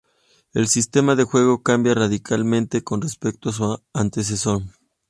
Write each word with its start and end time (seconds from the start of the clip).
El 0.55 0.67
sistema 0.67 1.13
de 1.15 1.25
juego 1.25 1.61
cambia 1.61 1.93
radicalmente 1.93 2.83
con 2.83 3.03
respecto 3.03 3.49
a 3.51 3.53
su 3.53 3.81
antecesor. 3.93 4.63